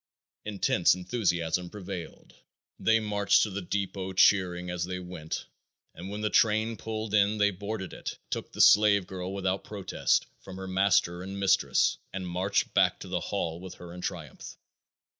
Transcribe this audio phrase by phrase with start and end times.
[0.45, 2.33] Intense enthusiasm prevailed.
[2.79, 5.45] They marched to the depot cheering as they went
[5.93, 10.25] and when the train pulled in they boarded it, took the slave girl without protest
[10.39, 14.57] from her master and mistress and marched back to the hall with her in triumph.